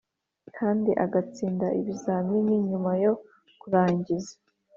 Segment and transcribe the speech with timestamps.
[0.57, 3.13] Kandi agatsinda ibizamini nyuma yo
[3.61, 4.33] kurangiza